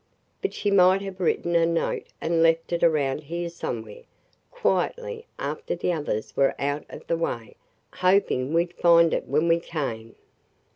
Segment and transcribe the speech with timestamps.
[0.41, 4.01] But she might have written a note and left it around here somewhere,
[4.49, 7.53] quietly, after the others were out of the way,
[7.93, 10.15] hoping we 'd find it when we came."